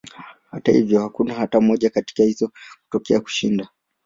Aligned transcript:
Hata 0.51 0.71
hivyo, 0.71 0.99
hakuna 1.01 1.33
hata 1.33 1.61
moja 1.61 1.89
katika 1.89 2.23
hizo 2.23 2.51
kutokea 2.83 3.19
kushinda. 3.19 3.69